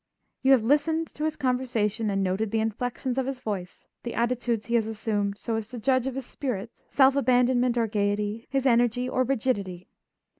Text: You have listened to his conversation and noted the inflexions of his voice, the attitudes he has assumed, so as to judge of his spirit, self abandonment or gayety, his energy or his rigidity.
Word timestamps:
You 0.41 0.53
have 0.53 0.63
listened 0.63 1.05
to 1.13 1.25
his 1.25 1.35
conversation 1.35 2.09
and 2.09 2.23
noted 2.23 2.49
the 2.49 2.59
inflexions 2.59 3.19
of 3.19 3.27
his 3.27 3.39
voice, 3.39 3.85
the 4.01 4.15
attitudes 4.15 4.65
he 4.65 4.73
has 4.73 4.87
assumed, 4.87 5.37
so 5.37 5.57
as 5.57 5.69
to 5.69 5.77
judge 5.77 6.07
of 6.07 6.15
his 6.15 6.25
spirit, 6.25 6.71
self 6.89 7.15
abandonment 7.15 7.77
or 7.77 7.85
gayety, 7.85 8.47
his 8.49 8.65
energy 8.65 9.07
or 9.07 9.21
his 9.21 9.29
rigidity. 9.29 9.89